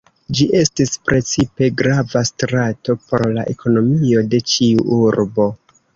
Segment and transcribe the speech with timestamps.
[0.37, 5.51] Ĝi estis precipe grava strato por la ekonomio de ĉiu urbo.